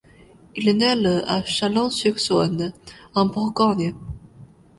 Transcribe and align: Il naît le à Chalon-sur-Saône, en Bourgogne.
Il 0.55 0.77
naît 0.77 0.95
le 0.95 1.21
à 1.29 1.43
Chalon-sur-Saône, 1.43 2.73
en 3.13 3.27
Bourgogne. 3.27 3.93